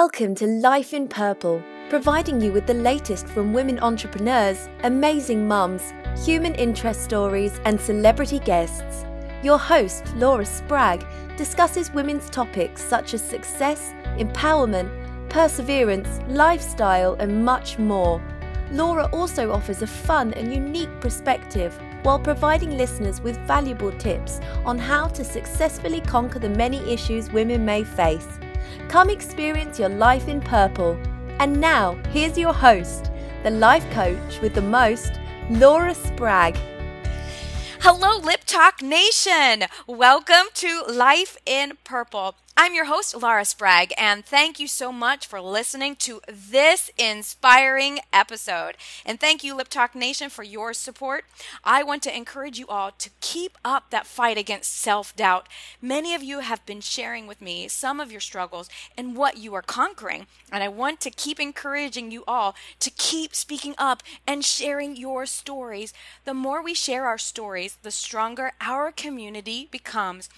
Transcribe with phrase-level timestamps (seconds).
[0.00, 5.94] Welcome to Life in Purple, providing you with the latest from women entrepreneurs, amazing mums,
[6.26, 9.04] human interest stories, and celebrity guests.
[9.44, 14.90] Your host, Laura Spragg, discusses women's topics such as success, empowerment,
[15.30, 18.20] perseverance, lifestyle, and much more.
[18.72, 24.76] Laura also offers a fun and unique perspective while providing listeners with valuable tips on
[24.76, 28.40] how to successfully conquer the many issues women may face.
[28.88, 30.98] Come experience your life in purple.
[31.40, 33.10] And now, here's your host,
[33.42, 35.12] the life coach with the most,
[35.50, 36.56] Laura Spragg.
[37.80, 39.64] Hello, Lip Talk Nation!
[39.86, 42.36] Welcome to Life in Purple.
[42.56, 47.98] I'm your host, Laura Spragg, and thank you so much for listening to this inspiring
[48.12, 48.76] episode.
[49.04, 51.24] And thank you, Lip Talk Nation, for your support.
[51.64, 55.48] I want to encourage you all to keep up that fight against self doubt.
[55.82, 59.52] Many of you have been sharing with me some of your struggles and what you
[59.54, 60.28] are conquering.
[60.52, 65.26] And I want to keep encouraging you all to keep speaking up and sharing your
[65.26, 65.92] stories.
[66.24, 70.28] The more we share our stories, the stronger our community becomes.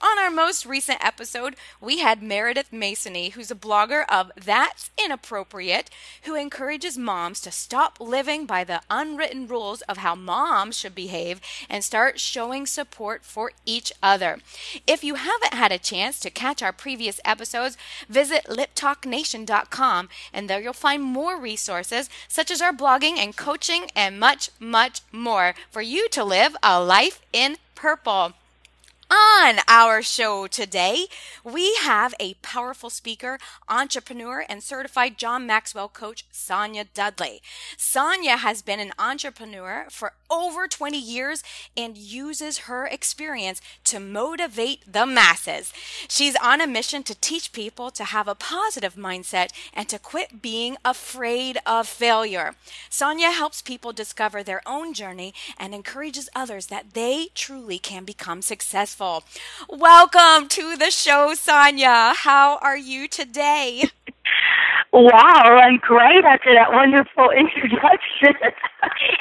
[0.00, 5.90] On our most recent episode, we had Meredith Masony, who's a blogger of That's Inappropriate,
[6.22, 11.40] who encourages moms to stop living by the unwritten rules of how moms should behave
[11.68, 14.38] and start showing support for each other.
[14.86, 17.76] If you haven't had a chance to catch our previous episodes,
[18.08, 24.20] visit liptalknation.com and there you'll find more resources such as our blogging and coaching and
[24.20, 28.34] much, much more for you to live a life in purple.
[29.08, 31.06] On our show today,
[31.44, 37.40] we have a powerful speaker, entrepreneur, and certified John Maxwell coach, Sonia Dudley.
[37.76, 41.44] Sonia has been an entrepreneur for over 20 years
[41.76, 45.72] and uses her experience to motivate the masses.
[46.08, 50.42] She's on a mission to teach people to have a positive mindset and to quit
[50.42, 52.56] being afraid of failure.
[52.90, 58.42] Sonia helps people discover their own journey and encourages others that they truly can become
[58.42, 58.95] successful
[59.68, 62.14] Welcome to the show, Sonia.
[62.16, 63.90] How are you today?
[64.92, 68.32] Wow, I'm great after that wonderful introduction.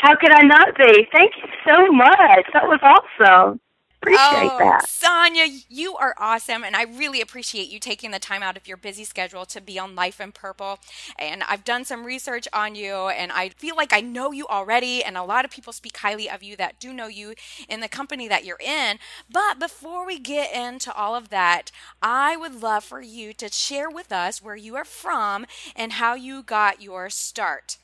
[0.02, 1.08] How could I not be?
[1.12, 2.46] Thank you so much.
[2.53, 3.59] That was awesome
[4.06, 4.88] appreciate oh, that.
[4.88, 6.64] Sonia, you are awesome.
[6.64, 9.80] And I really appreciate you taking the time out of your busy schedule to be
[9.80, 10.80] on Life in Purple.
[11.18, 15.04] And I've done some research on you, and I feel like I know you already.
[15.04, 17.34] And a lot of people speak highly of you that do know you
[17.68, 19.00] in the company that you're in.
[19.32, 23.90] But before we get into all of that, I would love for you to share
[23.90, 25.46] with us where you are from
[25.76, 27.78] and how you got your start.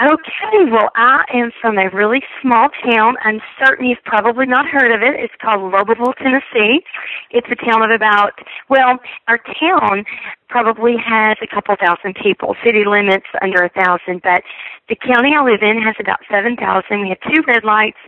[0.00, 3.16] Okay, well, I am from a really small town.
[3.22, 5.20] I'm certain you've probably not heard of it.
[5.20, 6.80] It's called Lobelville, Tennessee.
[7.30, 8.32] It's a town of about,
[8.70, 8.96] well,
[9.28, 10.06] our town
[10.48, 12.56] probably has a couple thousand people.
[12.64, 14.40] City limits under a thousand, but
[14.88, 16.56] the county I live in has about 7,000.
[17.02, 18.00] We have two red lights.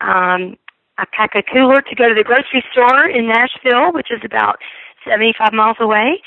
[0.00, 0.58] Um,
[0.98, 4.58] I pack a cooler to go to the grocery store in Nashville, which is about
[5.06, 6.18] 75 miles away.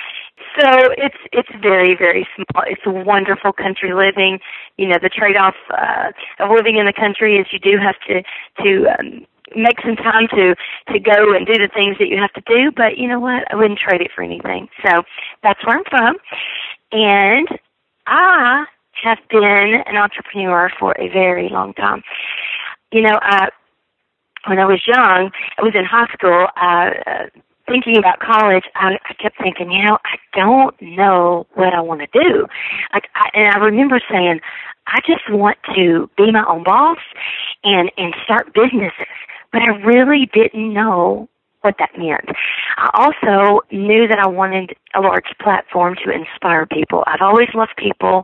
[0.59, 0.67] So
[0.97, 2.63] it's it's very very small.
[2.67, 4.39] It's a wonderful country living.
[4.77, 7.95] You know the trade off uh, of living in the country is you do have
[8.07, 8.23] to
[8.63, 10.55] to um, make some time to
[10.91, 12.71] to go and do the things that you have to do.
[12.75, 13.43] But you know what?
[13.51, 14.69] I wouldn't trade it for anything.
[14.85, 15.03] So
[15.43, 16.15] that's where I'm from,
[16.91, 17.47] and
[18.07, 18.65] I
[19.03, 22.03] have been an entrepreneur for a very long time.
[22.91, 23.49] You know, I
[24.47, 26.47] when I was young, I was in high school.
[26.55, 27.29] Uh,
[27.69, 32.01] thinking about college, I, I kept thinking, you know, I don't know what I want
[32.01, 32.47] to do.
[32.93, 34.41] Like, I, and I remember saying,
[34.87, 36.97] I just want to be my own boss
[37.63, 39.07] and and start businesses,
[39.51, 41.29] but I really didn't know
[41.61, 42.29] what that meant.
[42.77, 47.03] I also knew that I wanted a large platform to inspire people.
[47.05, 48.23] I've always loved people.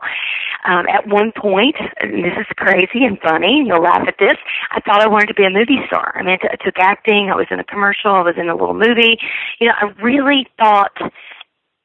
[0.66, 4.38] Um, at one point, and this is crazy and funny, and you'll laugh at this,
[4.72, 6.14] I thought I wanted to be a movie star.
[6.16, 8.74] I mean, I took acting, I was in a commercial, I was in a little
[8.74, 9.20] movie.
[9.60, 10.98] You know, I really thought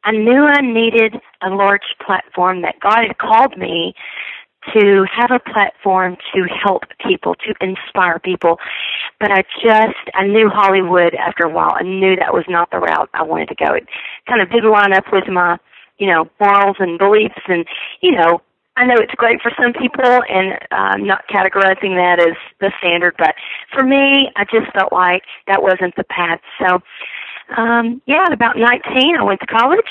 [0.04, 3.94] I knew I needed a large platform that God had called me
[4.74, 8.58] to have a platform to help people, to inspire people.
[9.18, 11.72] But I just, I knew Hollywood after a while.
[11.74, 13.74] I knew that was not the route I wanted to go.
[13.74, 13.86] It
[14.28, 15.58] kind of didn't line up with my,
[15.98, 17.40] you know, morals and beliefs.
[17.48, 17.66] And,
[18.00, 18.42] you know,
[18.76, 23.14] I know it's great for some people, and I'm not categorizing that as the standard,
[23.18, 23.34] but
[23.74, 26.40] for me, I just felt like that wasn't the path.
[26.58, 26.80] So,
[27.56, 29.90] um, yeah, at about 19, I went to college,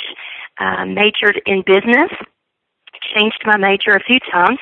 [0.60, 2.10] uh, majored in business,
[3.16, 4.60] changed my major a few times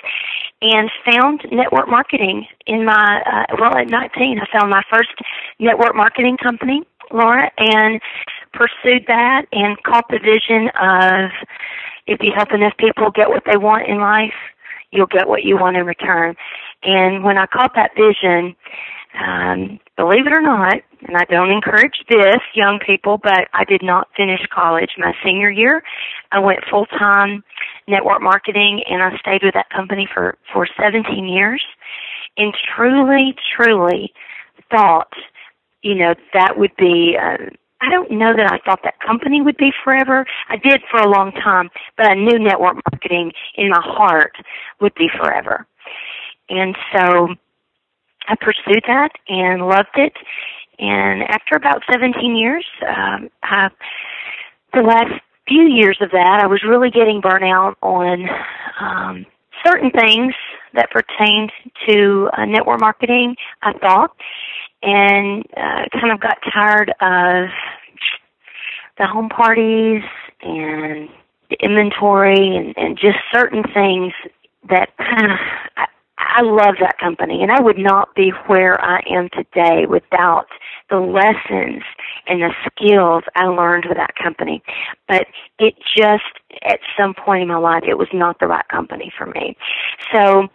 [0.62, 5.14] and found network marketing in my uh, well at 19 I found my first
[5.60, 8.02] network marketing company Laura and
[8.54, 11.32] pursued that and caught the vision of
[12.08, 14.34] if you help enough people get what they want in life,
[14.92, 16.36] you'll get what you want in return.
[16.84, 18.56] And when I caught that vision,
[19.20, 20.76] um, believe it or not,
[21.08, 25.50] and I don't encourage this, young people, but I did not finish college my senior
[25.50, 25.84] year.
[26.32, 27.44] I went full time
[27.88, 31.63] network marketing and I stayed with that company for, for 17 years
[32.38, 34.13] and truly, truly
[34.72, 35.12] thought,
[35.81, 37.50] you know, that would be, uh,
[37.80, 40.25] I don't know that I thought that company would be forever.
[40.50, 44.33] I did for a long time, but I knew network marketing in my heart
[44.81, 45.66] would be forever.
[46.50, 47.36] And so
[48.28, 50.13] I pursued that and loved it.
[50.80, 53.69] And after about 17 years, um, I,
[54.74, 58.28] the last few years of that, I was really getting burnt out on
[58.80, 59.26] um,
[59.66, 60.34] certain things
[60.74, 61.52] that pertained
[61.88, 64.16] to uh, network marketing, I thought,
[64.84, 67.50] and uh, kind of got tired of
[68.98, 70.04] the home parties
[70.42, 71.10] and
[71.50, 74.14] the inventory and, and just certain things
[74.70, 75.88] that I,
[76.38, 80.45] I love that company, and I would not be where I am today without
[80.88, 81.81] the lessons
[82.28, 84.62] and the skills I learned with that company.
[85.07, 85.25] But
[85.57, 86.24] it just,
[86.63, 89.57] at some point in my life, it was not the right company for me.
[90.13, 90.48] So,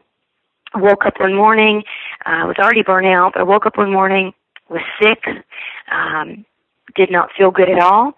[0.72, 1.82] I woke up one morning,
[2.24, 4.32] I was already burnt out, but I woke up one morning,
[4.70, 5.24] was sick,
[5.90, 6.46] um,
[6.94, 8.12] did not feel good at all.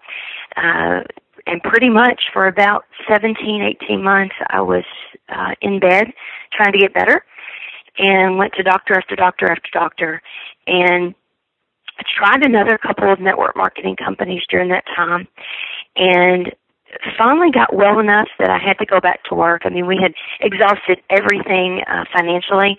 [0.55, 1.01] Uh,
[1.47, 4.85] and pretty much for about 17, 18 months, I was
[5.29, 6.13] uh, in bed
[6.53, 7.23] trying to get better
[7.97, 10.21] and went to doctor after doctor after doctor
[10.67, 11.15] and
[12.17, 15.27] tried another couple of network marketing companies during that time
[15.95, 16.53] and
[17.17, 19.63] finally got well enough that I had to go back to work.
[19.65, 22.77] I mean, we had exhausted everything uh, financially.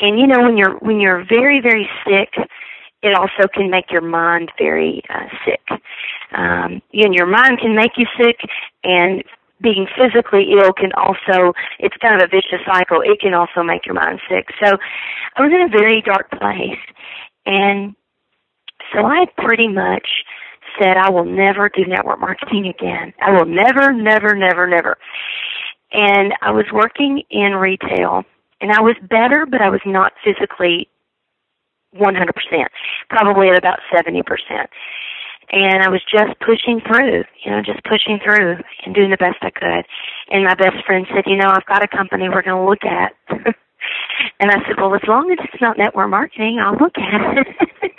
[0.00, 2.30] And you know, when you're when you're very very sick,
[3.02, 5.80] it also can make your mind very uh, sick.
[6.32, 8.36] Um, and your mind can make you sick,
[8.84, 9.24] and
[9.60, 13.00] being physically ill can also it's kind of a vicious cycle.
[13.02, 14.48] It can also make your mind sick.
[14.62, 14.76] So
[15.36, 16.80] i was in a very dark place
[17.46, 17.94] and
[18.92, 20.08] so i pretty much
[20.78, 23.12] said i will never do network marketing again.
[23.20, 24.96] I will never never never never.
[25.92, 28.24] And i was working in retail
[28.60, 30.88] and i was better but i was not physically
[31.96, 32.30] 100%
[33.08, 34.22] probably at about 70%
[35.52, 39.38] and I was just pushing through, you know, just pushing through and doing the best
[39.42, 39.84] I could.
[40.30, 42.84] And my best friend said, you know, I've got a company we're going to look
[42.84, 43.12] at.
[44.40, 47.92] and I said, well, as long as it's not network marketing, I'll look at it.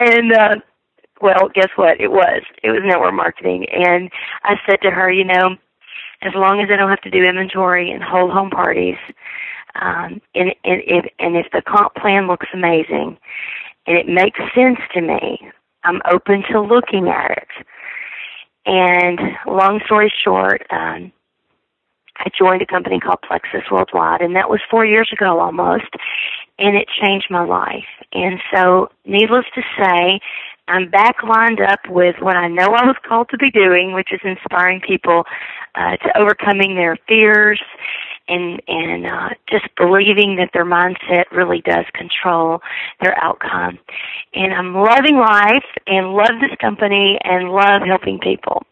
[0.00, 0.56] and, uh,
[1.20, 2.00] well, guess what?
[2.00, 2.42] It was.
[2.62, 3.66] It was network marketing.
[3.70, 4.10] And
[4.42, 5.56] I said to her, you know,
[6.22, 8.96] as long as I don't have to do inventory and hold home parties,
[9.74, 13.18] um, and, and, if, and if the comp plan looks amazing
[13.86, 15.40] and it makes sense to me,
[15.84, 17.66] I'm open to looking at it.
[18.66, 21.12] And long story short, um,
[22.18, 25.90] I joined a company called Plexus Worldwide, and that was four years ago almost,
[26.58, 27.84] and it changed my life.
[28.12, 30.20] And so, needless to say,
[30.66, 34.12] I'm back lined up with what I know I was called to be doing, which
[34.12, 35.24] is inspiring people
[35.74, 37.60] uh, to overcoming their fears
[38.28, 42.60] and and uh, just believing that their mindset really does control
[43.00, 43.78] their outcome.
[44.34, 48.64] And I'm loving life and love this company and love helping people.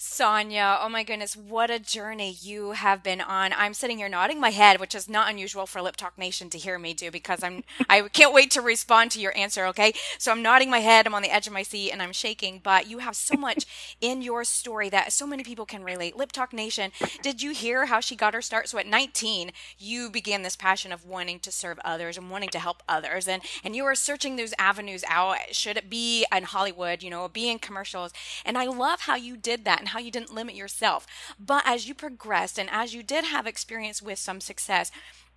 [0.00, 3.52] Sonia, oh my goodness, what a journey you have been on.
[3.52, 6.58] I'm sitting here nodding my head, which is not unusual for Lip Talk Nation to
[6.58, 9.92] hear me do because I'm I can't wait to respond to your answer, okay?
[10.16, 12.60] So I'm nodding my head, I'm on the edge of my seat and I'm shaking,
[12.62, 16.16] but you have so much in your story that so many people can relate.
[16.16, 18.68] Lip Talk Nation, did you hear how she got her start?
[18.68, 22.60] So at 19, you began this passion of wanting to serve others and wanting to
[22.60, 25.38] help others and and you were searching those avenues out.
[25.50, 28.12] Should it be in Hollywood, you know, be in commercials?
[28.44, 31.06] And I love how you did that how you didn't limit yourself.
[31.38, 34.90] But as you progressed and as you did have experience with some success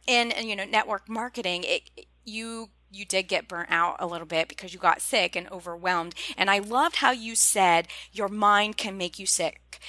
[0.08, 4.50] in you know network marketing, it, you you did get burnt out a little bit
[4.50, 6.14] because you got sick and overwhelmed.
[6.38, 9.80] And I loved how you said your mind can make you sick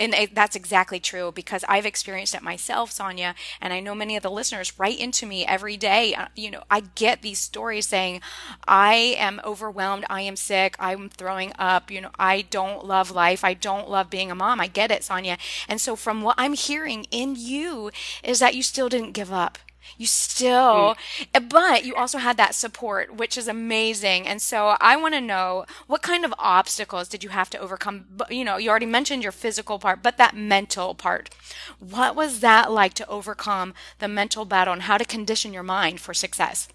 [0.00, 4.22] and that's exactly true because I've experienced it myself, Sonia, and I know many of
[4.22, 6.14] the listeners write into me every day.
[6.14, 8.20] Uh, you know, I get these stories saying,
[8.66, 13.44] I am overwhelmed, I am sick, I'm throwing up, you know, I don't love life,
[13.44, 14.60] I don't love being a mom.
[14.60, 15.38] I get it, Sonia.
[15.68, 17.90] And so, from what I'm hearing in you,
[18.22, 19.58] is that you still didn't give up
[19.96, 20.96] you still
[21.34, 21.48] mm.
[21.48, 24.26] but you also had that support which is amazing.
[24.26, 28.06] And so i want to know what kind of obstacles did you have to overcome?
[28.30, 31.30] You know you already mentioned your physical part but that mental part.
[31.78, 36.00] What was that like to overcome the mental battle and how to condition your mind
[36.00, 36.68] for success?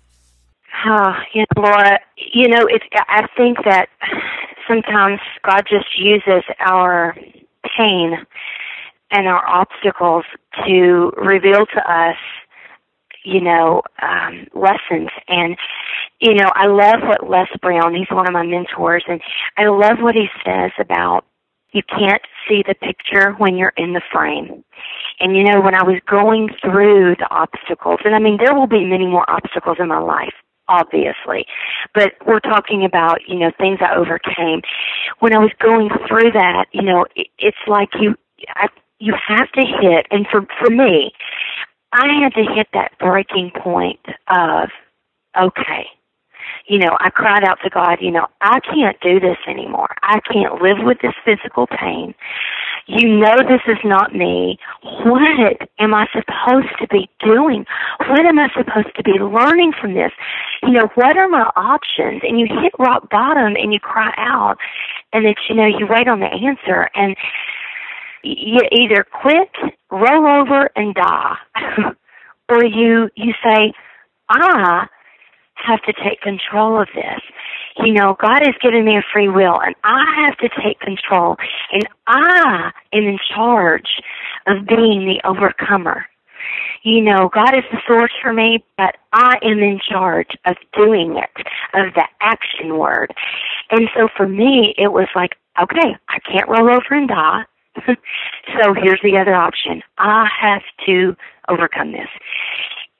[0.85, 3.89] Oh, you know, Laura, you know, it's, I think that
[4.67, 7.15] sometimes God just uses our
[7.77, 8.25] pain
[9.11, 10.25] and our obstacles
[10.65, 12.17] to reveal to us
[13.23, 15.09] you know, um, lessons.
[15.27, 15.57] And,
[16.19, 19.21] you know, I love what Les Brown, he's one of my mentors, and
[19.57, 21.25] I love what he says about
[21.73, 24.63] you can't see the picture when you're in the frame.
[25.19, 28.67] And you know, when I was going through the obstacles, and I mean, there will
[28.67, 30.33] be many more obstacles in my life,
[30.67, 31.45] obviously,
[31.93, 34.61] but we're talking about, you know, things I overcame.
[35.19, 38.15] When I was going through that, you know, it, it's like you,
[38.55, 38.67] I,
[38.99, 41.11] you have to hit, and for, for me,
[41.93, 44.69] I had to hit that breaking point of,
[45.39, 45.85] okay,
[46.67, 49.89] you know, I cried out to God, you know, I can't do this anymore.
[50.01, 52.15] I can't live with this physical pain.
[52.87, 54.57] You know this is not me.
[54.81, 55.21] What
[55.79, 57.65] am I supposed to be doing?
[58.09, 60.11] What am I supposed to be learning from this?
[60.63, 62.23] You know, what are my options?
[62.23, 64.57] And you hit rock bottom and you cry out
[65.13, 67.15] and it's, you know, you wait on the answer and
[68.23, 69.51] you either quit,
[69.91, 71.37] roll over and die,
[72.49, 73.73] or you, you say,
[74.29, 74.87] I
[75.55, 77.21] have to take control of this.
[77.77, 81.37] You know, God has given me a free will and I have to take control
[81.71, 84.01] and I am in charge
[84.47, 86.05] of being the overcomer.
[86.83, 91.17] You know, God is the source for me, but I am in charge of doing
[91.17, 93.13] it, of the action word.
[93.71, 97.45] And so for me, it was like, okay, I can't roll over and die.
[97.87, 99.81] so here's the other option.
[99.97, 101.15] I have to
[101.49, 102.07] overcome this.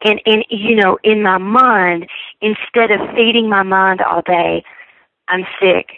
[0.04, 2.08] And and you know in my mind
[2.42, 4.64] instead of feeding my mind all day
[5.30, 5.92] i'm sick.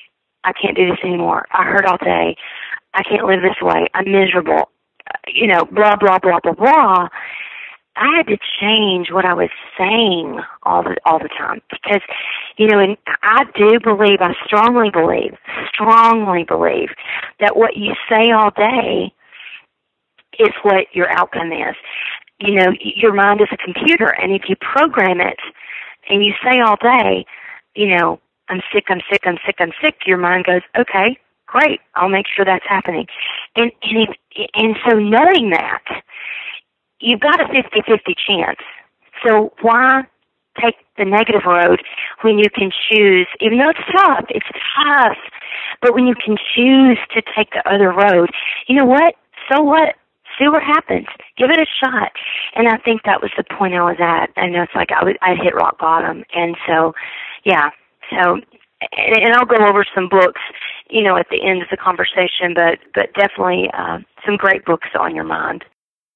[0.44, 1.48] I can't do this anymore.
[1.52, 2.36] I hurt all day.
[2.94, 3.88] I can't live this way.
[3.96, 4.70] I'm miserable.
[5.10, 7.08] Uh, you know blah blah blah blah blah
[7.96, 12.02] i had to change what i was saying all the all the time because
[12.58, 15.36] you know and i do believe i strongly believe
[15.74, 16.90] strongly believe
[17.40, 19.14] that what you say all day
[20.40, 21.76] is what your outcome is
[22.40, 25.40] you know, your mind is a computer, and if you program it
[26.10, 27.26] and you say all day,
[27.76, 31.80] you know, I'm sick, I'm sick, I'm sick, I'm sick, your mind goes, okay, great,
[31.96, 33.08] I'll make sure that's happening.
[33.56, 35.84] And and if, and so knowing that,
[37.06, 38.60] you've got a 50-50 chance.
[39.26, 40.04] So why
[40.62, 41.82] take the negative road
[42.22, 45.18] when you can choose, even though it's tough, it's tough,
[45.82, 48.30] but when you can choose to take the other road,
[48.68, 49.16] you know what?
[49.52, 49.96] So what?
[50.38, 51.08] see what happens.
[51.38, 52.12] Give it a shot.
[52.56, 54.32] And I think that was the point I was at.
[54.36, 56.24] I know it's like I was, I hit rock bottom.
[56.34, 56.94] And so,
[57.44, 57.70] yeah.
[58.10, 60.42] So, and, and I'll go over some books,
[60.90, 64.90] you know, at the end of the conversation, but, but definitely, uh, some great books
[65.00, 65.64] on your mind.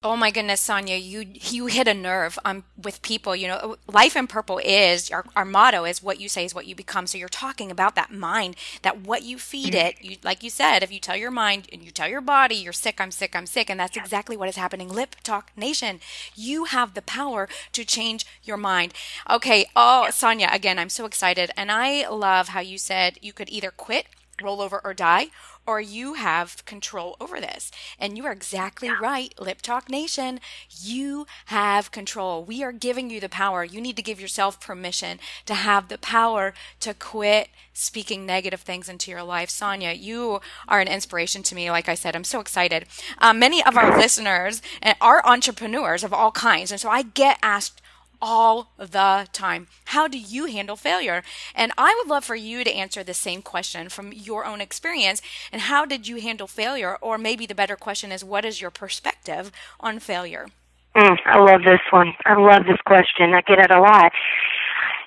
[0.02, 3.36] Oh my goodness, Sonia, you you hit a nerve um, with people.
[3.36, 6.64] You know, life in purple is our, our motto is what you say is what
[6.64, 7.06] you become.
[7.06, 9.96] So you're talking about that mind, that what you feed it.
[10.00, 12.72] You, like you said, if you tell your mind and you tell your body you're
[12.72, 14.88] sick, I'm sick, I'm sick, and that's exactly what is happening.
[14.88, 16.00] Lip Talk Nation,
[16.34, 18.94] you have the power to change your mind.
[19.28, 19.66] Okay.
[19.76, 23.70] Oh, Sonia, again, I'm so excited, and I love how you said you could either
[23.70, 24.06] quit,
[24.42, 25.26] roll over, or die,
[25.66, 27.70] or you have control over this.
[27.98, 28.98] And you are exactly yeah.
[29.00, 30.40] right, Lip Talk Nation.
[30.68, 32.44] You have control.
[32.44, 33.64] We are giving you the power.
[33.64, 38.88] You need to give yourself permission to have the power to quit speaking negative things
[38.88, 39.50] into your life.
[39.50, 41.70] Sonia, you are an inspiration to me.
[41.70, 42.86] Like I said, I'm so excited.
[43.18, 44.60] Um, many of our listeners
[45.00, 46.70] are entrepreneurs of all kinds.
[46.70, 47.80] And so I get asked
[48.20, 49.66] all the time.
[49.86, 51.22] How do you handle failure?
[51.54, 55.22] And I would love for you to answer the same question from your own experience.
[55.52, 56.96] And how did you handle failure?
[57.00, 60.46] Or maybe the better question is, what is your perspective on failure?
[60.94, 62.14] Mm, I love this one.
[62.24, 63.32] I love this question.
[63.34, 64.12] I get it a lot.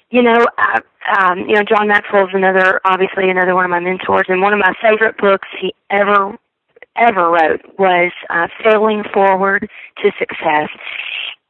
[0.10, 0.80] You know, uh,
[1.18, 4.54] um, you know, John Maxwell is another, obviously another one of my mentors, and one
[4.54, 6.38] of my favorite books he ever
[6.96, 10.70] ever wrote was uh, Failing Forward to Success.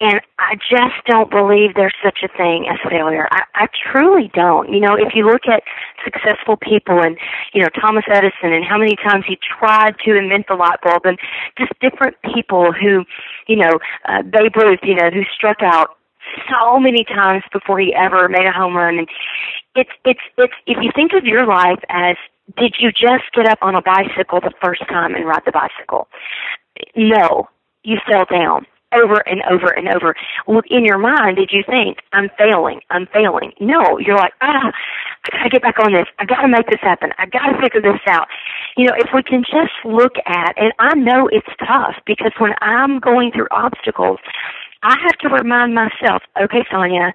[0.04, 3.26] And I just don't believe there's such a thing as failure.
[3.32, 4.68] I, I truly don't.
[4.68, 5.64] You know, if you look at
[6.04, 7.18] successful people and,
[7.54, 11.06] you know, Thomas Edison and how many times he tried to invent the light bulb
[11.06, 11.18] and
[11.58, 13.06] just different people who,
[13.48, 13.80] you know,
[14.10, 15.96] uh, Babe Ruth, you know, who struck out
[16.52, 19.08] so many times before he ever made a home run and
[19.76, 22.16] it's it's it's if you think of your life as
[22.58, 26.08] did you just get up on a bicycle the first time and ride the bicycle
[26.96, 27.48] no
[27.84, 30.16] you fell down over and over and over.
[30.48, 33.54] Well, in your mind, did you think, I'm failing, I'm failing?
[33.60, 34.72] No, you're like, ah,
[35.26, 36.08] I gotta get back on this.
[36.20, 37.12] I gotta make this happen.
[37.18, 38.28] I gotta figure this out.
[38.78, 42.54] You know, if we can just look at, and I know it's tough because when
[42.62, 44.20] I'm going through obstacles,
[44.84, 47.14] I have to remind myself, okay, Sonia,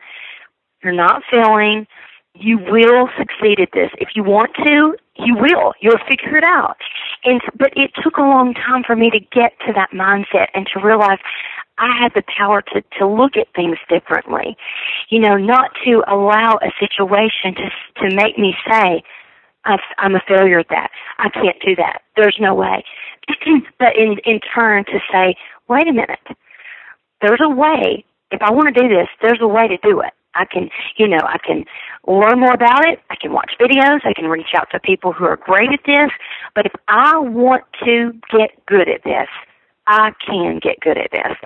[0.83, 1.87] you're not failing.
[2.35, 3.91] You will succeed at this.
[3.99, 5.75] If you want to, you will.
[5.81, 6.77] You'll figure it out.
[7.25, 10.67] And but it took a long time for me to get to that mindset and
[10.73, 11.19] to realize
[11.79, 14.57] I had the power to to look at things differently.
[15.11, 17.71] You know, not to allow a situation to
[18.03, 19.03] to make me say
[19.99, 20.91] I'm a failure at that.
[21.19, 22.03] I can't do that.
[22.17, 22.85] There's no way.
[23.79, 25.37] but in in turn to say,
[25.69, 26.27] wait a minute.
[27.21, 28.05] There's a way.
[28.31, 30.13] If I want to do this, there's a way to do it.
[30.35, 31.65] I can, you know, I can
[32.07, 33.01] learn more about it.
[33.11, 34.01] I can watch videos.
[34.05, 36.11] I can reach out to people who are great at this.
[36.55, 39.29] But if I want to get good at this,
[39.89, 41.37] I can get good at this.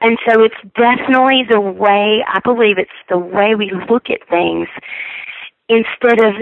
[0.00, 4.68] And so it's definitely the way, I believe it's the way we look at things
[5.68, 6.34] instead of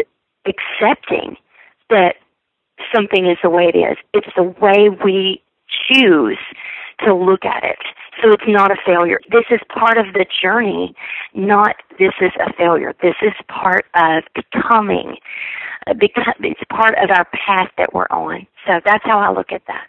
[0.46, 1.36] accepting
[1.90, 2.16] that
[2.94, 3.96] something is the way it is.
[4.12, 5.42] It's the way we
[5.90, 6.38] choose
[7.04, 7.78] to look at it.
[8.22, 9.20] So it's not a failure.
[9.30, 10.94] This is part of the journey,
[11.34, 12.94] not this is a failure.
[13.00, 15.16] This is part of becoming.
[15.98, 18.46] Because it's part of our path that we're on.
[18.66, 19.86] So that's how I look at that.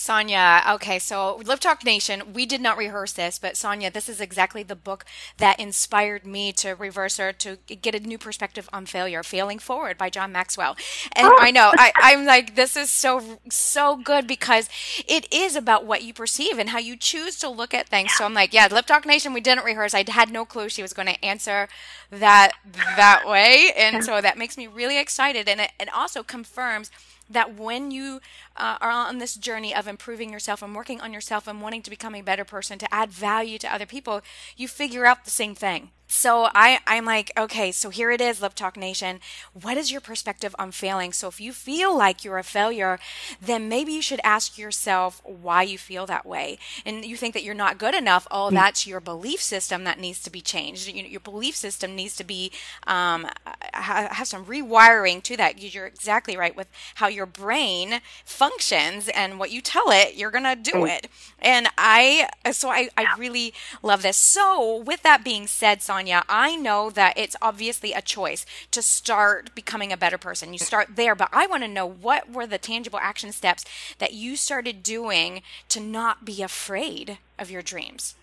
[0.00, 4.18] Sonia, okay, so Lip Talk Nation, we did not rehearse this, but Sonia, this is
[4.18, 5.04] exactly the book
[5.36, 9.98] that inspired me to reverse or to get a new perspective on failure, Failing Forward
[9.98, 10.74] by John Maxwell.
[11.12, 11.36] And oh.
[11.38, 14.70] I know, I, I'm like, this is so, so good because
[15.06, 18.14] it is about what you perceive and how you choose to look at things.
[18.14, 19.92] So I'm like, yeah, Lip Talk Nation, we didn't rehearse.
[19.92, 21.68] I had no clue she was going to answer
[22.10, 23.74] that that way.
[23.76, 25.46] And so that makes me really excited.
[25.46, 26.90] And it, it also confirms
[27.30, 28.20] that when you
[28.56, 31.90] uh, are on this journey of improving yourself and working on yourself and wanting to
[31.90, 34.20] become a better person to add value to other people,
[34.56, 38.42] you figure out the same thing so I, I'm like, okay, so here it is,
[38.42, 39.20] Lip Talk Nation.
[39.52, 41.12] What is your perspective on failing?
[41.12, 42.98] So if you feel like you're a failure,
[43.40, 46.58] then maybe you should ask yourself why you feel that way.
[46.84, 48.26] And you think that you're not good enough.
[48.28, 48.54] Oh, mm.
[48.54, 50.88] that's your belief system that needs to be changed.
[50.88, 52.50] You know, your belief system needs to be
[52.88, 53.28] um,
[53.72, 55.62] have some rewiring to that.
[55.62, 60.56] You're exactly right with how your brain functions and what you tell it, you're gonna
[60.56, 60.88] do mm.
[60.88, 61.06] it.
[61.38, 64.16] And I, so I, I really love this.
[64.16, 68.80] So with that being said, Sonia Sonia, I know that it's obviously a choice to
[68.80, 70.54] start becoming a better person.
[70.54, 73.66] You start there, but I want to know what were the tangible action steps
[73.98, 78.14] that you started doing to not be afraid of your dreams?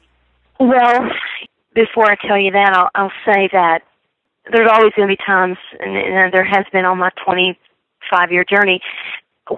[0.59, 1.07] Well,
[1.75, 3.83] before I tell you that, I'll, I'll say that
[4.51, 8.43] there's always going to be times, and, and there has been on my 25 year
[8.43, 8.81] journey,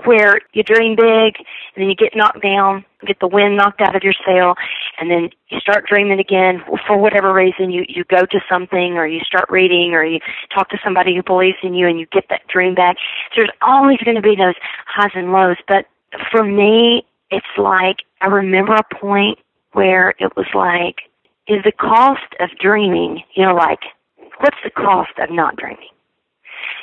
[0.06, 1.36] where you dream big
[1.76, 4.56] and then you get knocked down, get the wind knocked out of your sail,
[5.00, 7.72] and then you start dreaming again for whatever reason.
[7.72, 10.20] You you go to something, or you start reading, or you
[10.54, 12.98] talk to somebody who believes in you, and you get that dream back.
[13.32, 14.56] So there's always going to be those
[14.88, 15.58] highs and lows.
[15.68, 15.86] But
[16.32, 19.40] for me, it's like I remember a point
[19.74, 20.98] where it was like,
[21.48, 23.24] is the cost of dreaming?
[23.36, 23.80] You know, like
[24.40, 25.90] what's the cost of not dreaming?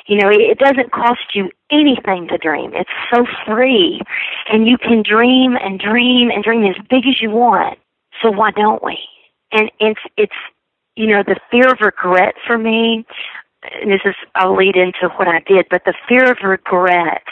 [0.07, 2.73] You know, it doesn't cost you anything to dream.
[2.75, 4.01] It's so free.
[4.49, 7.79] And you can dream and dream and dream as big as you want.
[8.23, 8.99] So why don't we?
[9.53, 10.33] And it's, it's,
[10.95, 13.05] you know, the fear of regret for me,
[13.81, 17.23] and this is, I'll lead into what I did, but the fear of regret,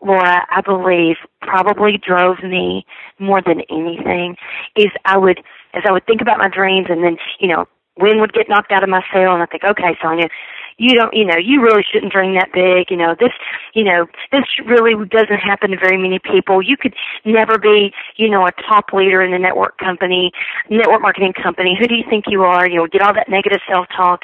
[0.00, 2.86] Laura, I believe probably drove me
[3.18, 4.36] more than anything
[4.76, 5.40] is I would,
[5.74, 7.66] as I would think about my dreams and then, you know,
[7.98, 10.28] wind would get knocked out of my sail and I think, okay, Sonia,
[10.78, 12.90] you don't, you know, you really shouldn't dream that big.
[12.90, 13.32] You know, this,
[13.74, 16.62] you know, this really doesn't happen to very many people.
[16.62, 20.32] You could never be, you know, a top leader in a network company,
[20.68, 21.76] network marketing company.
[21.78, 22.68] Who do you think you are?
[22.68, 24.22] You know, get all that negative self-talk,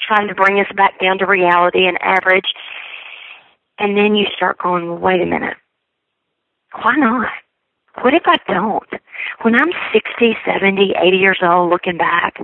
[0.00, 2.54] trying to bring us back down to reality and average.
[3.78, 5.56] And then you start going, wait a minute.
[6.82, 7.28] Why not?
[8.02, 8.88] What if I don't?
[9.42, 12.36] When I'm 60, 70, 80 years old looking back,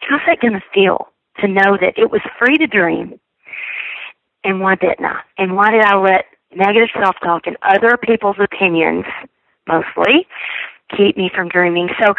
[0.00, 1.11] how's that going to feel?
[1.40, 3.18] To know that it was free to dream.
[4.44, 5.20] And why didn't I?
[5.38, 9.04] And why did I let negative self talk and other people's opinions,
[9.68, 10.26] mostly,
[10.96, 11.88] keep me from dreaming?
[12.00, 12.14] So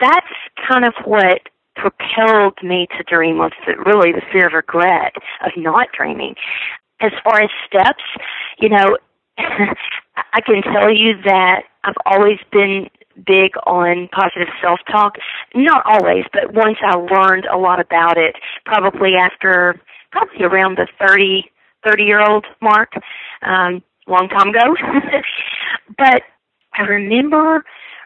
[0.00, 0.26] that's
[0.68, 1.42] kind of what
[1.76, 3.52] propelled me to dream was
[3.84, 6.34] really the fear of regret of not dreaming.
[7.00, 8.02] As far as steps,
[8.58, 8.96] you know,
[9.38, 12.88] I can tell you that I've always been
[13.24, 15.16] big on positive self talk.
[15.54, 19.80] Not always, but once I learned a lot about it, probably after
[20.12, 21.50] probably around the 30
[21.84, 22.92] 30 year old mark,
[23.42, 24.74] um, long time ago.
[25.98, 26.22] but
[26.74, 27.64] I remember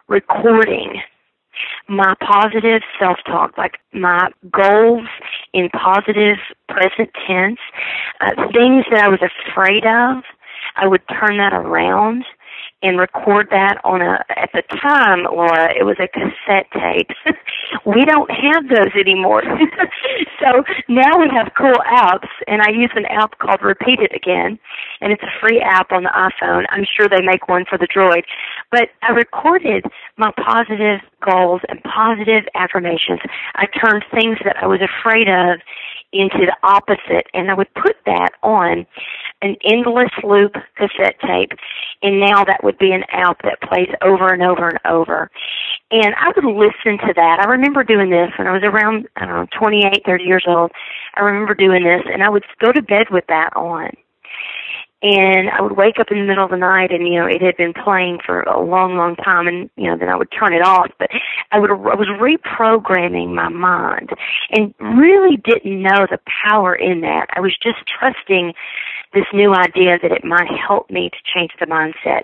[0.09, 1.01] recording
[1.89, 5.07] my positive self talk, like my goals
[5.53, 7.59] in positive present tense,
[8.21, 10.25] uh, things that I was afraid of.
[10.77, 12.25] I would turn that around
[12.83, 17.11] and record that on a at the time laura it was a cassette tape.
[17.87, 19.43] We don't have those anymore.
[20.41, 24.59] So now we have cool apps and i use an app called repeat it again
[25.01, 26.65] and it's a free app on the iphone.
[26.71, 28.25] I'm sure they make one for the droid
[28.71, 29.85] but i recorded
[30.17, 33.21] my positive goals and positive affirmations
[33.57, 35.61] i turned things that i was afraid of
[36.13, 38.87] into the opposite and I would put that on
[39.43, 41.53] an endless loop cassette tape
[42.03, 45.31] and now that would be an app that plays over and over and over.
[45.93, 47.41] And I would listen to that.
[47.41, 50.73] I remember doing this when I was around, I don't know, 28, 30 years old.
[51.15, 53.91] I remember doing this and I would go to bed with that on
[55.03, 57.41] and I would wake up in the middle of the night and you know it
[57.41, 60.53] had been playing for a long long time and you know then I would turn
[60.53, 60.91] it off.
[60.99, 61.11] But
[61.53, 64.11] I would I was reprogramming my mind
[64.51, 67.29] and really didn't know the power in that.
[67.35, 68.53] I was just trusting
[69.15, 72.23] this new idea that it might help me to change the mindset.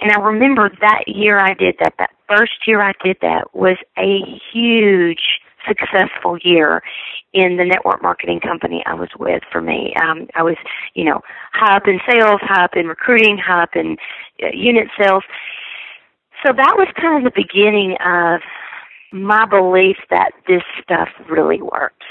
[0.00, 3.76] And I remember that year I did that that first year I did that was
[3.98, 4.20] a
[4.52, 6.82] huge successful year
[7.32, 9.94] in the network marketing company I was with for me.
[10.02, 10.56] Um, I was,
[10.94, 11.20] you know,
[11.52, 13.96] high up in sales, high up in recruiting, high up in
[14.42, 15.24] uh, unit sales.
[16.44, 18.40] So that was kind of the beginning of
[19.12, 22.02] my belief that this stuff really worked.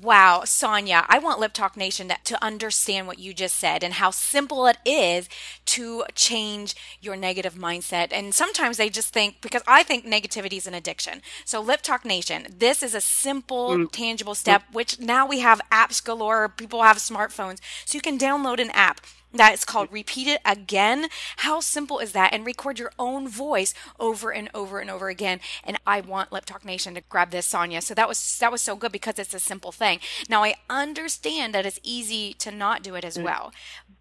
[0.00, 4.10] Wow, Sonia, I want Lip Talk Nation to understand what you just said and how
[4.10, 5.28] simple it is
[5.66, 8.08] to change your negative mindset.
[8.10, 11.20] And sometimes they just think, because I think negativity is an addiction.
[11.44, 13.92] So, Lip Talk Nation, this is a simple, mm.
[13.92, 16.48] tangible step, which now we have apps galore.
[16.48, 17.58] People have smartphones.
[17.84, 19.02] So, you can download an app
[19.32, 21.08] that is called repeat it again.
[21.38, 22.32] How simple is that?
[22.32, 25.40] And record your own voice over and over and over again.
[25.64, 27.80] And I want Lip Talk Nation to grab this, Sonia.
[27.80, 30.00] So that was that was so good because it's a simple thing.
[30.28, 33.24] Now I understand that it's easy to not do it as mm.
[33.24, 33.52] well.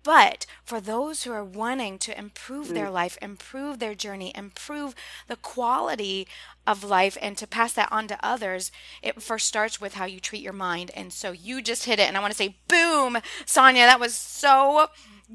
[0.04, 2.74] But for those who are wanting to improve mm.
[2.74, 4.96] their life, improve their journey, improve
[5.28, 6.28] the quality
[6.66, 10.20] of life and to pass that on to others, it first starts with how you
[10.20, 10.92] treat your mind.
[10.96, 12.08] And so you just hit it.
[12.08, 14.88] And I want to say, boom, Sonia, that was so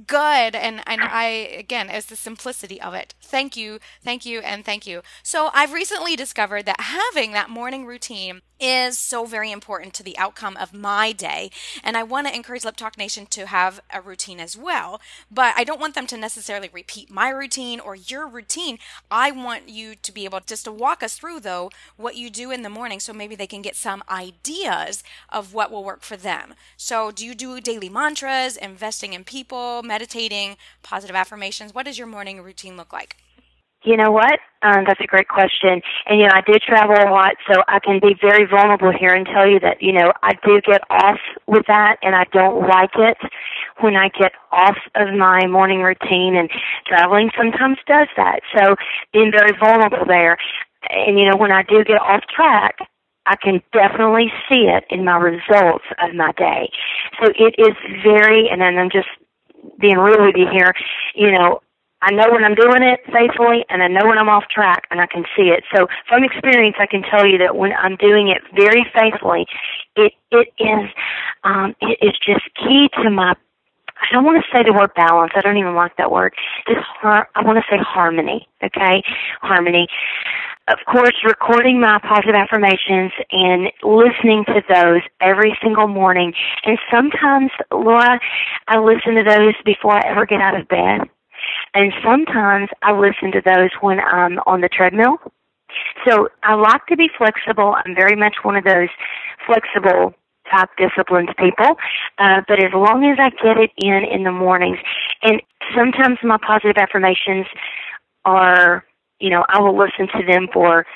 [0.06, 4.64] good and and i again it's the simplicity of it thank you thank you and
[4.64, 9.92] thank you so i've recently discovered that having that morning routine is so very important
[9.94, 11.50] to the outcome of my day.
[11.82, 15.00] And I want to encourage Lip Talk Nation to have a routine as well.
[15.30, 18.78] But I don't want them to necessarily repeat my routine or your routine.
[19.10, 22.50] I want you to be able just to walk us through, though, what you do
[22.50, 26.16] in the morning so maybe they can get some ideas of what will work for
[26.16, 26.54] them.
[26.76, 31.74] So, do you do daily mantras, investing in people, meditating, positive affirmations?
[31.74, 33.16] What does your morning routine look like?
[33.84, 34.40] You know what?
[34.62, 35.80] Um, that's a great question.
[36.06, 39.14] And, you know, I do travel a lot, so I can be very vulnerable here
[39.14, 42.66] and tell you that, you know, I do get off with that and I don't
[42.66, 43.16] like it
[43.80, 46.50] when I get off of my morning routine and
[46.86, 48.40] traveling sometimes does that.
[48.56, 48.74] So
[49.12, 50.36] being very vulnerable there.
[50.90, 52.78] And, you know, when I do get off track,
[53.26, 56.70] I can definitely see it in my results of my day.
[57.20, 59.08] So it is very, and then I'm just
[59.80, 60.74] being real with you here,
[61.14, 61.60] you know,
[62.02, 65.00] I know when I'm doing it faithfully and I know when I'm off track and
[65.00, 65.64] I can see it.
[65.74, 69.46] So from experience I can tell you that when I'm doing it very faithfully,
[69.96, 70.90] it it is
[71.44, 73.34] um it is just key to my
[74.00, 75.32] I don't want to say the word balance.
[75.34, 76.34] I don't even like that word.
[76.68, 78.46] Just har- I want to say harmony.
[78.62, 79.02] Okay,
[79.42, 79.88] harmony.
[80.68, 86.32] Of course, recording my positive affirmations and listening to those every single morning.
[86.64, 88.18] And sometimes, Laura,
[88.66, 91.08] I listen to those before I ever get out of bed.
[91.74, 95.18] And sometimes I listen to those when I'm on the treadmill.
[96.06, 97.76] So I like to be flexible.
[97.84, 98.88] I'm very much one of those
[99.46, 100.14] flexible
[100.50, 101.76] type disciplined people.
[102.18, 104.78] Uh, but as long as I get it in in the mornings,
[105.22, 105.40] and
[105.76, 107.46] sometimes my positive affirmations
[108.24, 108.84] are,
[109.20, 110.86] you know, I will listen to them for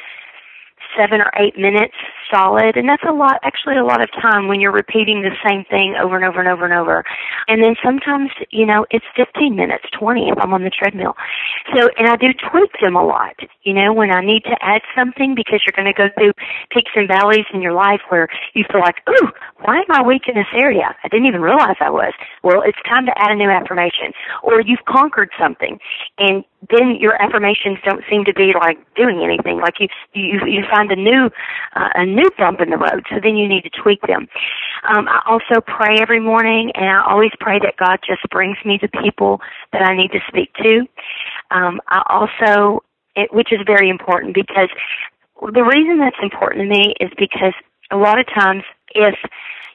[0.96, 1.94] seven or eight minutes
[2.32, 5.64] solid and that's a lot actually a lot of time when you're repeating the same
[5.64, 7.04] thing over and over and over and over.
[7.48, 11.14] And then sometimes you know it's 15 minutes 20 if i'm on the treadmill.
[11.74, 14.82] So and i do tweak them a lot you know when i need to add
[14.96, 16.32] something because you're going to go through
[16.70, 19.28] peaks and valleys in your life where you feel like ooh
[19.62, 20.94] why am i weak in this area?
[21.04, 22.12] I didn't even realize i was.
[22.42, 24.12] Well it's time to add a new affirmation.
[24.42, 25.78] Or you've conquered something
[26.18, 29.60] and then your affirmations don't seem to be like doing anything.
[29.60, 31.30] Like you you you find a new
[31.74, 34.28] uh, a new new bump in the road, so then you need to tweak them.
[34.84, 38.78] Um, I also pray every morning, and I always pray that God just brings me
[38.80, 39.40] the people
[39.72, 40.86] that I need to speak to.
[41.50, 42.82] Um, I also,
[43.16, 44.68] it, which is very important because
[45.40, 47.54] the reason that's important to me is because
[47.90, 48.62] a lot of times
[48.94, 49.14] if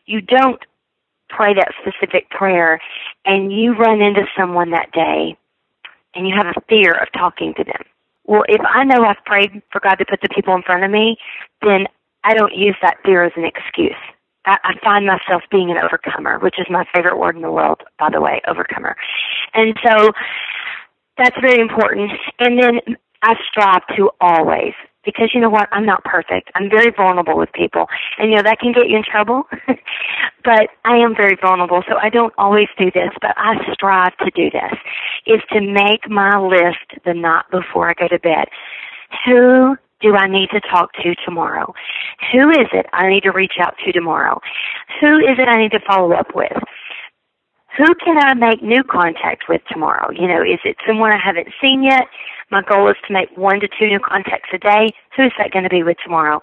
[0.06, 0.62] you don't
[1.30, 2.80] pray that specific prayer
[3.26, 5.36] and you run into someone that day
[6.14, 7.82] and you have a fear of talking to them.
[8.26, 10.92] Well, if I know I've prayed for God to put the people in front of
[10.92, 11.18] me,
[11.62, 11.88] then
[12.26, 13.96] I don't use that fear as an excuse.
[14.48, 18.10] I, find myself being an overcomer, which is my favorite word in the world, by
[18.12, 18.96] the way, overcomer.
[19.56, 20.12] And so
[21.18, 22.12] that's very important.
[22.40, 24.74] And then I strive to always
[25.06, 25.70] because you know what?
[25.72, 26.50] I'm not perfect.
[26.56, 27.86] I'm very vulnerable with people.
[28.18, 29.44] And you know, that can get you in trouble.
[30.44, 34.32] but I am very vulnerable, so I don't always do this, but I strive to
[34.36, 34.78] do this,
[35.28, 38.46] is to make my list the night before I go to bed.
[39.26, 41.74] Who do I need to talk to tomorrow?
[42.32, 44.40] Who is it I need to reach out to tomorrow?
[45.02, 46.52] Who is it I need to follow up with?
[47.78, 50.10] Who can I make new contact with tomorrow?
[50.12, 52.08] You know, is it someone I haven't seen yet?
[52.50, 54.94] My goal is to make one to two new contacts a day.
[55.18, 56.42] Who's that going to be with tomorrow?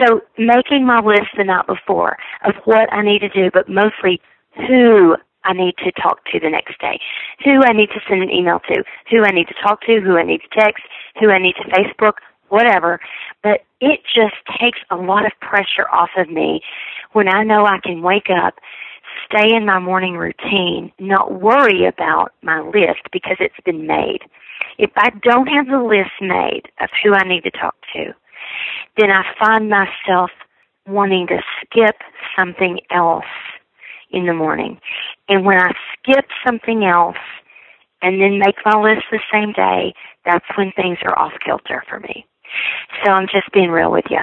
[0.00, 4.20] So making my list the night before of what I need to do, but mostly
[4.68, 7.00] who I need to talk to the next day,
[7.44, 10.16] who I need to send an email to, who I need to talk to, who
[10.16, 10.84] I need to text,
[11.18, 13.00] who I need to Facebook, whatever.
[13.42, 16.60] But it just takes a lot of pressure off of me
[17.12, 18.54] when I know I can wake up,
[19.26, 24.20] stay in my morning routine, not worry about my list because it's been made.
[24.78, 28.12] If I don't have the list made of who I need to talk to,
[28.96, 30.30] then I find myself
[30.86, 31.96] wanting to skip
[32.38, 33.24] something else
[34.10, 34.78] in the morning.
[35.28, 37.16] And when I skip something else
[38.02, 42.00] and then make my list the same day, that's when things are off kilter for
[42.00, 42.24] me.
[43.04, 44.20] So I'm just being real with you.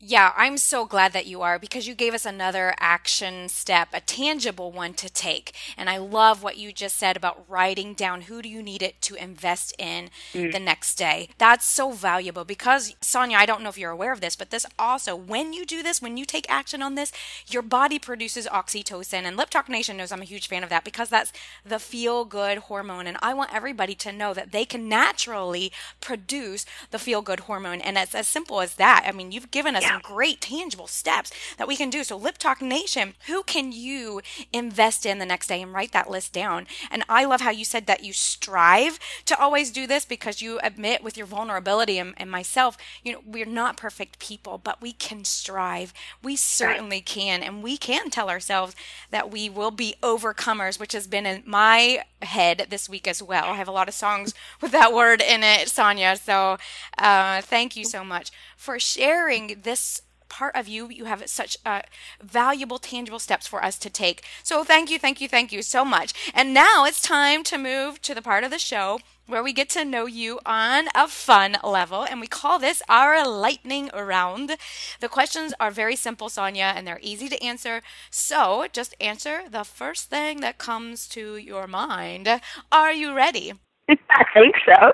[0.00, 4.00] Yeah, I'm so glad that you are because you gave us another action step, a
[4.00, 5.52] tangible one to take.
[5.76, 9.02] And I love what you just said about writing down who do you need it
[9.02, 10.52] to invest in mm.
[10.52, 11.30] the next day.
[11.36, 14.66] That's so valuable because Sonia, I don't know if you're aware of this, but this
[14.78, 17.10] also when you do this, when you take action on this,
[17.48, 20.84] your body produces oxytocin and Lip Talk Nation knows I'm a huge fan of that
[20.84, 21.32] because that's
[21.66, 26.66] the feel good hormone and I want everybody to know that they can naturally produce
[26.92, 29.04] the feel good hormone and it's as simple as that.
[29.04, 32.04] I mean, you've given us some great tangible steps that we can do.
[32.04, 34.20] So, Lip Talk Nation, who can you
[34.52, 36.66] invest in the next day and write that list down?
[36.90, 40.58] And I love how you said that you strive to always do this because you
[40.62, 44.92] admit with your vulnerability and, and myself, you know, we're not perfect people, but we
[44.92, 45.92] can strive.
[46.22, 47.06] We certainly right.
[47.06, 47.42] can.
[47.42, 48.74] And we can tell ourselves
[49.10, 53.44] that we will be overcomers, which has been in my head this week as well.
[53.44, 56.16] I have a lot of songs with that word in it, Sonia.
[56.16, 56.58] So,
[56.98, 60.90] uh, thank you so much for sharing this part of you.
[60.90, 61.80] You have such uh,
[62.22, 64.22] valuable, tangible steps for us to take.
[64.42, 66.12] So thank you, thank you, thank you so much.
[66.34, 69.68] And now it's time to move to the part of the show where we get
[69.70, 72.02] to know you on a fun level.
[72.02, 74.56] And we call this our lightning round.
[75.00, 77.82] The questions are very simple, Sonia, and they're easy to answer.
[78.10, 82.40] So just answer the first thing that comes to your mind.
[82.72, 83.52] Are you ready?
[83.88, 84.92] I think so.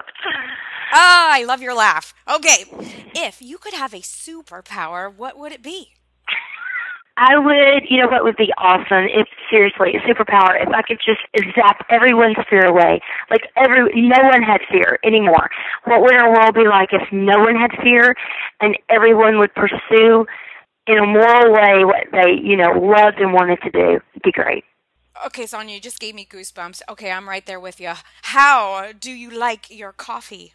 [0.96, 2.14] Ah, I love your laugh.
[2.32, 2.66] Okay,
[3.16, 5.94] if you could have a superpower, what would it be?
[7.16, 10.98] I would, you know what would be awesome if seriously, a superpower, if I could
[11.04, 11.20] just
[11.56, 13.00] zap everyone's fear away.
[13.28, 15.50] Like every no one had fear anymore.
[15.84, 18.14] What would our world be like if no one had fear
[18.60, 20.26] and everyone would pursue
[20.86, 24.00] in a moral way what they, you know, loved and wanted to do?
[24.14, 24.64] It'd be great.
[25.26, 26.82] Okay, Sonia, you just gave me goosebumps.
[26.88, 27.92] Okay, I'm right there with you.
[28.22, 30.54] How do you like your coffee?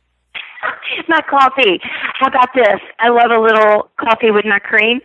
[1.10, 1.80] My coffee.
[2.19, 2.80] How about this?
[3.00, 5.02] I love a little coffee with my cream,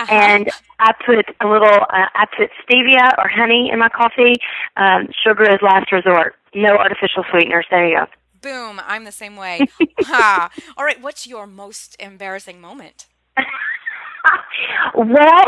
[0.00, 0.12] uh-huh.
[0.12, 1.86] and I put a little.
[1.88, 4.34] Uh, I put stevia or honey in my coffee.
[4.76, 6.34] Um, sugar is last resort.
[6.54, 7.66] No artificial sweeteners.
[7.70, 8.06] There you go.
[8.42, 8.80] Boom!
[8.84, 9.66] I'm the same way.
[10.00, 10.50] ha!
[10.76, 11.00] All right.
[11.00, 13.06] What's your most embarrassing moment?
[14.94, 15.46] well,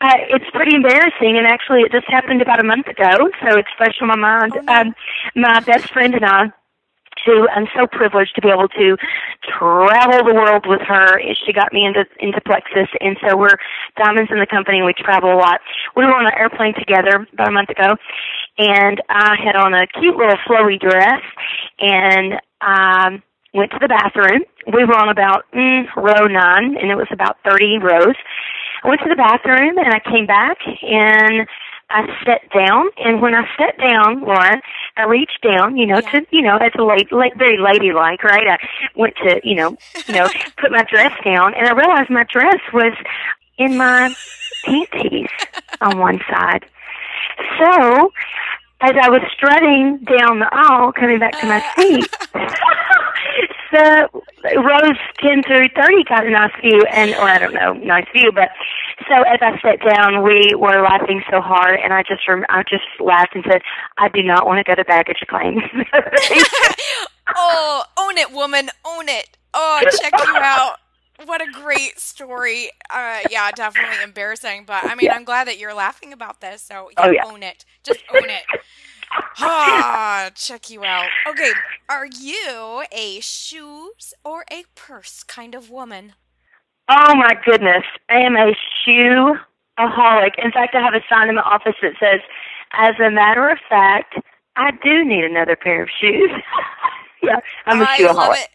[0.00, 3.68] uh, it's pretty embarrassing, and actually, it just happened about a month ago, so it's
[3.76, 4.52] fresh on my mind.
[4.56, 4.72] Oh, no.
[4.72, 4.94] um,
[5.36, 6.52] my best friend and I
[7.26, 8.96] to I'm so privileged to be able to
[9.46, 11.20] travel the world with her.
[11.44, 13.56] She got me into into Plexus and so we're
[13.96, 15.60] diamonds in the company we travel a lot.
[15.96, 17.96] We were on an airplane together about a month ago
[18.58, 21.22] and I had on a cute little flowy dress
[21.78, 23.22] and um
[23.54, 24.42] went to the bathroom.
[24.72, 28.16] We were on about mm, row nine and it was about thirty rows.
[28.84, 31.46] I went to the bathroom and I came back and
[31.92, 34.60] I sat down, and when I sat down, Laura,
[34.96, 36.20] I reached down, you know, yeah.
[36.20, 38.48] to you know, as a lady, like very ladylike, right?
[38.48, 38.58] I
[38.96, 39.76] went to, you know,
[40.06, 42.94] you know, put my dress down, and I realized my dress was
[43.58, 44.14] in my
[44.64, 45.28] panties
[45.80, 46.64] on one side.
[47.58, 48.12] So,
[48.82, 52.10] as I was strutting down the aisle, coming back to my seat,
[53.72, 54.08] the
[54.58, 58.32] rows 10 through 30 got a nice view, and, or I don't know, nice view,
[58.34, 58.50] but
[59.08, 62.62] so as I sat down, we were laughing so hard, and I just, rem- I
[62.64, 63.62] just laughed and said,
[63.98, 65.60] I do not want to go to baggage claim.
[67.36, 69.36] oh, own it, woman, own it.
[69.54, 70.76] Oh, check you out.
[71.24, 72.70] What a great story.
[72.90, 75.14] Uh, yeah, definitely embarrassing, but I mean, yeah.
[75.14, 76.62] I'm glad that you're laughing about this.
[76.62, 77.24] So yeah, oh, yeah.
[77.26, 77.64] own it.
[77.84, 78.42] Just own it.
[79.38, 81.10] Ah, check you out.
[81.28, 81.52] Okay,
[81.88, 86.14] are you a shoes or a purse kind of woman?
[86.88, 88.52] Oh my goodness, I am a
[88.86, 90.32] shoeaholic.
[90.42, 92.20] In fact, I have a sign in the office that says,
[92.72, 94.14] "As a matter of fact,
[94.56, 96.30] I do need another pair of shoes."
[97.22, 98.14] yeah, I'm a I shoeaholic.
[98.16, 98.48] love It.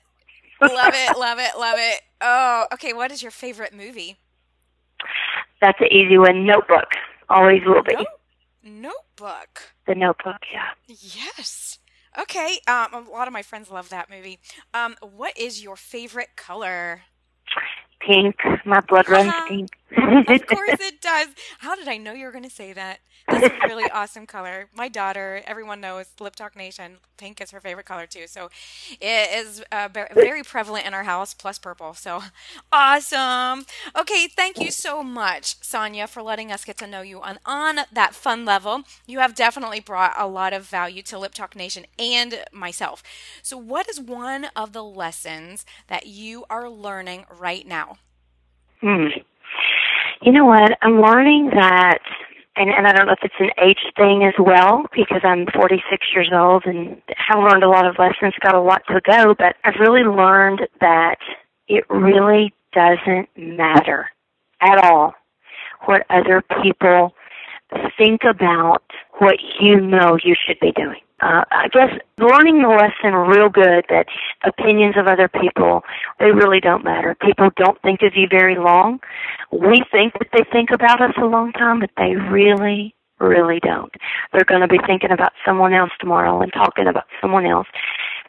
[0.60, 2.02] Love it, love it, love it.
[2.22, 2.94] Oh, okay.
[2.94, 4.18] What is your favorite movie?
[5.62, 6.46] That's an easy one.
[6.46, 6.92] Notebook.
[7.30, 7.96] Always will be.
[8.64, 9.74] Notebook.
[9.86, 10.38] The Notebook.
[10.52, 10.70] Yeah.
[10.88, 11.80] Yes.
[12.18, 12.60] Okay.
[12.68, 14.40] Um, a lot of my friends love that movie.
[14.74, 17.02] Um, what is your favorite color?
[18.00, 18.36] Pink.
[18.66, 19.48] My blood runs uh-huh.
[19.48, 19.70] pink.
[19.98, 21.28] of course it does.
[21.60, 23.00] How did I know you were going to say that?
[23.30, 24.68] That's a really awesome color.
[24.74, 28.28] My daughter, everyone knows Lip Talk Nation, pink is her favorite color too.
[28.28, 28.50] So
[29.00, 31.94] it is uh, very prevalent in our house, plus purple.
[31.94, 32.22] So
[32.72, 33.66] awesome.
[33.98, 37.80] Okay, thank you so much, Sonya, for letting us get to know you on, on
[37.92, 38.84] that fun level.
[39.06, 43.04] You have definitely brought a lot of value to Lip Talk Nation and myself.
[43.42, 47.98] So, what is one of the lessons that you are learning right now?
[48.82, 49.08] Hmm.
[50.22, 50.78] You know what?
[50.82, 52.00] I'm learning that
[52.58, 56.08] and, and I don't know if it's an age thing as well because I'm 46
[56.14, 59.56] years old and have learned a lot of lessons, got a lot to go, but
[59.64, 61.18] I've really learned that
[61.68, 64.10] it really doesn't matter
[64.62, 65.14] at all
[65.86, 67.14] what other people
[67.98, 68.82] think about
[69.20, 73.86] what you know you should be doing uh, I guess learning the lesson real good
[73.90, 74.06] that
[74.44, 75.82] opinions of other people
[76.20, 77.16] they really don't matter.
[77.20, 79.00] People don't think of you very long.
[79.52, 83.94] We think that they think about us a long time, but they really, really don't.
[84.32, 87.68] They're going to be thinking about someone else tomorrow and talking about someone else,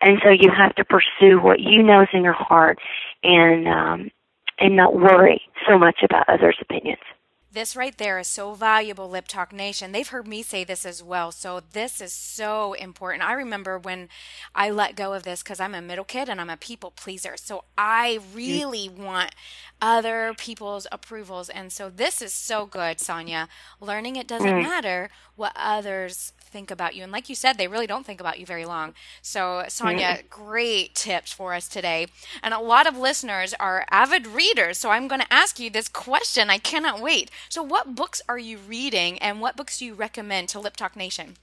[0.01, 2.79] and so you have to pursue what you know is in your heart
[3.22, 4.11] and um,
[4.59, 7.03] and not worry so much about others' opinions.
[7.51, 9.93] This right there is so valuable, Lip Talk Nation.
[9.93, 11.33] They've heard me say this as well.
[11.33, 13.25] So, this is so important.
[13.25, 14.11] I remember when
[14.55, 17.39] I let go of this because I'm a middle kid and I'm a people pleaser.
[17.39, 19.35] So, I really want
[19.81, 21.49] other people's approvals.
[21.49, 23.49] And so, this is so good, Sonya.
[23.81, 24.63] Learning it doesn't mm.
[24.63, 27.03] matter what others think about you.
[27.03, 28.93] And like you said, they really don't think about you very long.
[29.23, 32.09] So, Sonya, great tips for us today.
[32.43, 34.77] And a lot of listeners are avid readers.
[34.77, 36.51] So, I'm going to ask you this question.
[36.51, 37.31] I cannot wait.
[37.49, 40.97] So, what books are you reading and what books do you recommend to Lip Talk
[40.97, 41.37] Nation?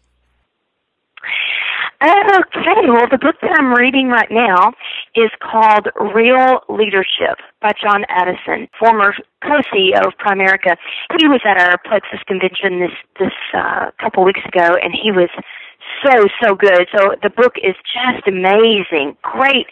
[2.02, 4.74] Okay, well, the book that I'm reading right now
[5.15, 10.76] is called Real Leadership by John Addison, former co-CEO of Primerica.
[11.18, 15.30] He was at our Plexus convention this this uh, couple weeks ago, and he was
[16.04, 16.88] so so good.
[16.96, 19.18] So the book is just amazing.
[19.22, 19.68] Great,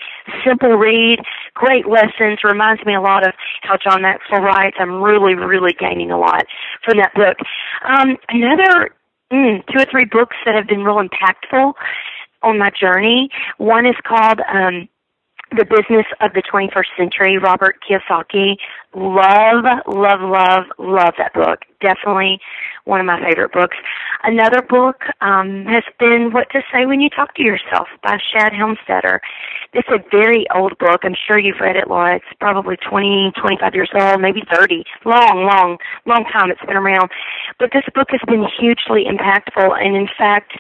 [0.46, 1.20] simple read,
[1.54, 2.40] great lessons.
[2.44, 4.78] Reminds me a lot of how John Maxwell writes.
[4.80, 6.44] I'm really really gaining a lot
[6.84, 7.38] from that book.
[7.88, 8.96] Um, another
[9.32, 11.74] mm, two or three books that have been real impactful
[12.42, 13.30] on my journey.
[13.58, 14.90] One is called um,
[15.56, 18.58] The Business of the 21st Century, Robert Kiyosaki.
[18.96, 21.62] Love, love, love, love that book.
[21.80, 22.40] Definitely
[22.86, 23.78] one of my favorite books.
[24.24, 28.52] Another book um, has been What to Say When You Talk to Yourself by Shad
[28.52, 29.20] Helmstetter.
[29.74, 31.02] It's a very old book.
[31.04, 32.16] I'm sure you've read it, Laura.
[32.16, 34.84] It's probably 20, 25 years old, maybe 30.
[35.06, 37.12] Long, long, long time it's been around.
[37.60, 40.54] But this book has been hugely impactful, and in fact,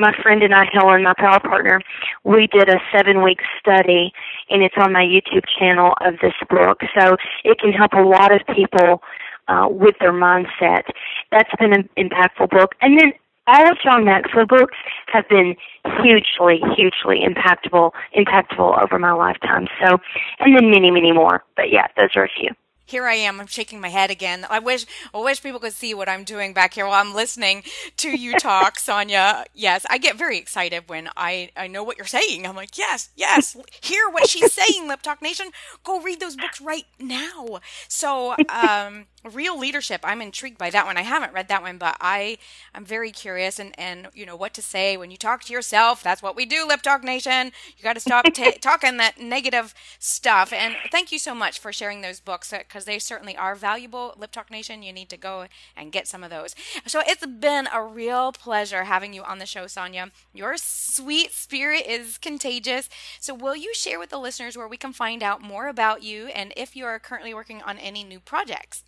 [0.00, 1.80] my friend and I, Helen, my power partner,
[2.24, 4.12] we did a seven week study
[4.48, 6.80] and it's on my YouTube channel of this book.
[6.98, 9.02] So it can help a lot of people
[9.48, 10.82] uh, with their mindset.
[11.30, 12.74] That's been an impactful book.
[12.80, 13.12] And then
[13.46, 14.76] all of John Maxwell books
[15.08, 15.56] have been
[16.02, 19.66] hugely, hugely impactful, impactful over my lifetime.
[19.82, 19.98] So,
[20.38, 21.44] and then many, many more.
[21.56, 22.50] But yeah, those are a few
[22.90, 23.40] here I am.
[23.40, 24.46] I'm shaking my head again.
[24.50, 27.62] I wish I wish people could see what I'm doing back here while I'm listening
[27.98, 29.44] to you talk, Sonya.
[29.54, 32.46] Yes, I get very excited when I I know what you're saying.
[32.46, 35.48] I'm like, yes, yes, hear what she's saying, Lip Talk Nation.
[35.84, 37.60] Go read those books right now.
[37.88, 41.94] So, um, real leadership i'm intrigued by that one i haven't read that one but
[42.00, 42.38] i
[42.74, 46.02] i'm very curious and and you know what to say when you talk to yourself
[46.02, 49.74] that's what we do lip talk nation you got to stop t- talking that negative
[49.98, 52.50] stuff and thank you so much for sharing those books
[52.80, 54.14] because they certainly are valuable.
[54.18, 56.54] Lip talk nation you need to go and get some of those.
[56.86, 60.10] So it's been a real pleasure having you on the show sonya.
[60.32, 62.88] Your sweet spirit is contagious.
[63.20, 66.28] So will you share with the listeners where we can find out more about you
[66.28, 68.82] and if you are currently working on any new projects?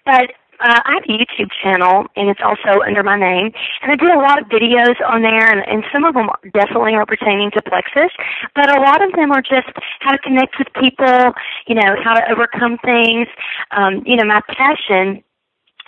[0.06, 3.52] But uh, I have a YouTube channel, and it's also under my name.
[3.82, 6.94] And I do a lot of videos on there, and, and some of them definitely
[6.94, 8.12] are pertaining to Plexus,
[8.56, 11.34] but a lot of them are just how to connect with people,
[11.68, 13.28] you know, how to overcome things.
[13.72, 15.24] Um, you know, my passion,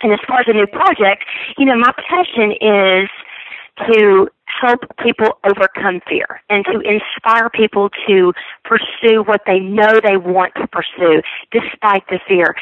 [0.02, 1.24] and as far as a new project,
[1.56, 3.08] you know, my passion is
[3.88, 8.32] to help people overcome fear and to inspire people to
[8.64, 12.54] pursue what they know they want to pursue despite the fear.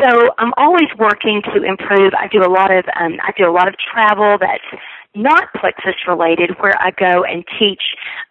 [0.00, 2.12] So I'm always working to improve.
[2.18, 4.82] I do a lot of um, I do a lot of travel that's
[5.14, 7.82] not plexus related where I go and teach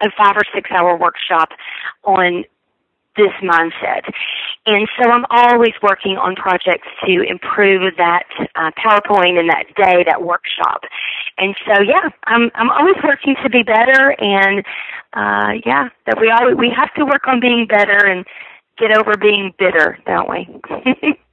[0.01, 1.49] a five or six hour workshop
[2.03, 2.43] on
[3.18, 4.09] this mindset.
[4.66, 8.24] And so I'm always working on projects to improve that
[8.55, 10.84] uh, PowerPoint and that day, that workshop.
[11.38, 14.64] And so, yeah, I'm I'm always working to be better, and
[15.14, 18.26] uh, yeah, that we always we have to work on being better and
[18.78, 21.18] get over being bitter, don't we?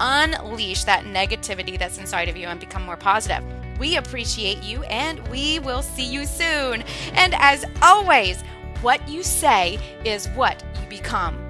[0.00, 3.42] unleash that negativity that's inside of you and become more positive.
[3.78, 6.82] We appreciate you and we will see you soon.
[7.12, 8.42] And as always,
[8.82, 11.45] what you say is what you become.